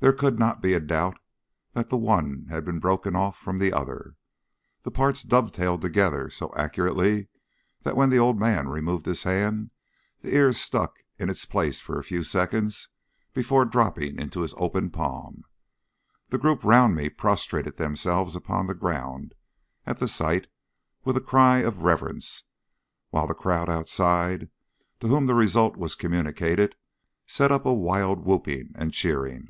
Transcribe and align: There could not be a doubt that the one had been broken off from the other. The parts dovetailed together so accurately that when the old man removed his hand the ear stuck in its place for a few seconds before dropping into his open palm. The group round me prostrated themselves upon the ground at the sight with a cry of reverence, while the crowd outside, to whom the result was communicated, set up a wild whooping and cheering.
There 0.00 0.12
could 0.12 0.36
not 0.36 0.60
be 0.60 0.72
a 0.72 0.80
doubt 0.80 1.18
that 1.74 1.88
the 1.88 1.96
one 1.96 2.46
had 2.50 2.64
been 2.64 2.80
broken 2.80 3.14
off 3.14 3.36
from 3.38 3.58
the 3.60 3.72
other. 3.72 4.16
The 4.82 4.90
parts 4.90 5.22
dovetailed 5.22 5.80
together 5.80 6.28
so 6.28 6.52
accurately 6.56 7.28
that 7.84 7.96
when 7.96 8.10
the 8.10 8.18
old 8.18 8.36
man 8.36 8.66
removed 8.66 9.06
his 9.06 9.22
hand 9.22 9.70
the 10.20 10.34
ear 10.34 10.52
stuck 10.54 10.96
in 11.20 11.28
its 11.30 11.44
place 11.44 11.78
for 11.78 12.00
a 12.00 12.02
few 12.02 12.24
seconds 12.24 12.88
before 13.32 13.64
dropping 13.64 14.18
into 14.18 14.40
his 14.40 14.54
open 14.56 14.90
palm. 14.90 15.44
The 16.30 16.38
group 16.38 16.64
round 16.64 16.96
me 16.96 17.08
prostrated 17.08 17.76
themselves 17.76 18.34
upon 18.34 18.66
the 18.66 18.74
ground 18.74 19.36
at 19.86 19.98
the 19.98 20.08
sight 20.08 20.48
with 21.04 21.16
a 21.16 21.20
cry 21.20 21.58
of 21.58 21.82
reverence, 21.84 22.42
while 23.10 23.28
the 23.28 23.34
crowd 23.34 23.68
outside, 23.70 24.50
to 24.98 25.06
whom 25.06 25.26
the 25.26 25.34
result 25.34 25.76
was 25.76 25.94
communicated, 25.94 26.74
set 27.24 27.52
up 27.52 27.64
a 27.64 27.72
wild 27.72 28.24
whooping 28.26 28.72
and 28.74 28.92
cheering. 28.92 29.46